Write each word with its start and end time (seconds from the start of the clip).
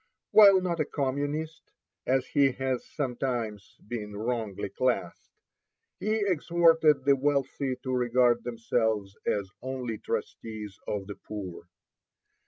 While 0.31 0.61
not 0.61 0.79
a 0.79 0.85
communist, 0.85 1.61
as 2.07 2.25
he 2.25 2.53
has 2.53 2.83
sometimes 2.89 3.77
been 3.87 4.15
wrongly 4.17 4.69
classed, 4.69 5.29
he 5.99 6.23
exhorted 6.25 7.05
the 7.05 7.15
wealthy 7.15 7.75
to 7.83 7.93
regard 7.93 8.43
themselves 8.43 9.15
as 9.27 9.51
only 9.61 9.99
trustees 9.99 10.75
of 10.87 11.05
the 11.05 11.17
poor. 11.27 11.67